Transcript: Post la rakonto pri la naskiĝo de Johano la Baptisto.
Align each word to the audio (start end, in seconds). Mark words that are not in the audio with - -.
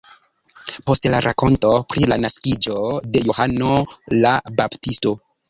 Post 0.87 1.03
la 1.13 1.19
rakonto 1.25 1.73
pri 1.91 2.07
la 2.13 2.17
naskiĝo 2.23 2.79
de 3.11 3.23
Johano 3.27 3.77
la 4.27 4.35
Baptisto. 4.59 5.17